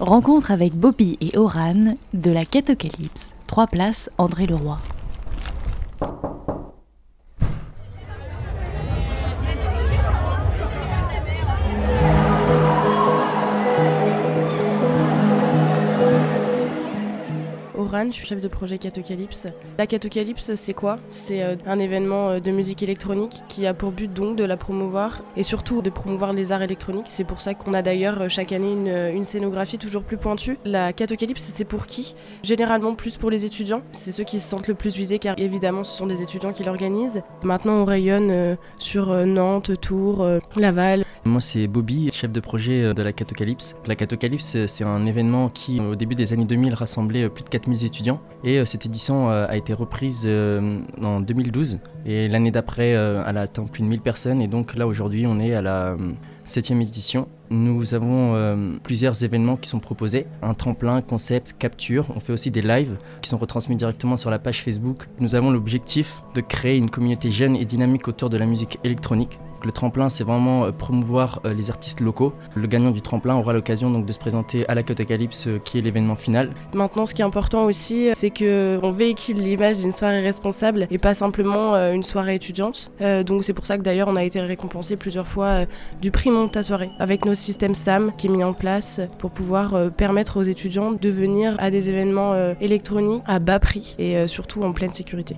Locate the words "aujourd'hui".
54.86-55.26